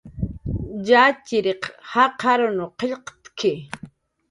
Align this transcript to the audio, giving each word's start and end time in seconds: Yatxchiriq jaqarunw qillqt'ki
Yatxchiriq 0.89 1.63
jaqarunw 1.91 2.67
qillqt'ki 2.79 3.53